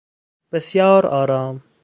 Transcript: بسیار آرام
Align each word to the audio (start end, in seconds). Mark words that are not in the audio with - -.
بسیار 0.51 1.05
آرام 1.07 1.63